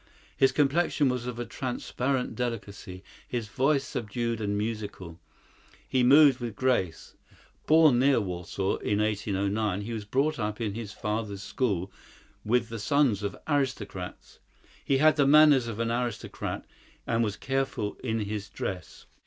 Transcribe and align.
His 0.35 0.51
complexion 0.51 1.09
was 1.09 1.27
of 1.27 1.47
transparent 1.47 2.33
delicacy; 2.35 3.03
his 3.27 3.49
voice 3.49 3.83
subdued 3.83 4.41
and 4.41 4.57
musical. 4.57 5.19
He 5.87 6.01
moved 6.01 6.39
with 6.39 6.55
grace. 6.55 7.13
Born 7.67 7.99
near 7.99 8.19
Warsaw, 8.19 8.77
in 8.77 8.97
1809, 8.99 9.81
he 9.81 9.93
was 9.93 10.05
brought 10.05 10.39
up 10.39 10.59
in 10.59 10.73
his 10.73 10.91
father's 10.91 11.43
school 11.43 11.91
with 12.43 12.69
the 12.69 12.79
sons 12.79 13.21
of 13.21 13.37
aristocrats. 13.47 14.39
He 14.83 14.97
had 14.97 15.17
the 15.17 15.27
manners 15.27 15.67
of 15.67 15.79
an 15.79 15.91
aristocrat, 15.91 16.65
and 17.05 17.23
was 17.23 17.37
careful 17.37 17.93
in 18.03 18.21
his 18.21 18.49
dress. 18.49 19.05